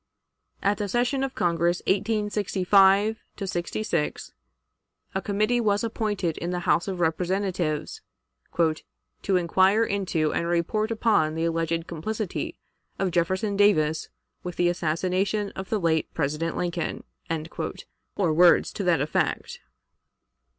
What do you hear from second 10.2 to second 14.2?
and report upon the alleged complicity of Jefferson Davis